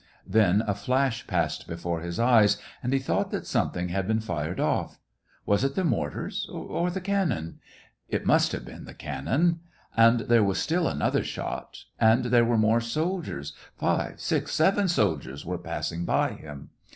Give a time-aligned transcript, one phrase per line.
[0.25, 4.59] Then a flash passed before his eyes, and he thought that something had been fired
[4.59, 4.97] off;
[5.45, 9.59] was it the mortars, or the cannon.^ It must have been the cannon.
[9.95, 15.45] And there was still another shot; and there were more soldiers; five, six, seven soldiers
[15.45, 16.71] were passing by him.